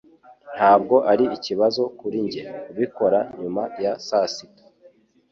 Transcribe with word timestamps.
Ntabwo 0.55 0.95
ari 1.11 1.25
ikibazo 1.37 1.81
kuri 1.99 2.17
njye 2.25 2.43
kubikora 2.63 3.19
nyuma 3.39 3.63
ya 3.83 3.93
saa 4.07 4.27
sita. 4.33 4.63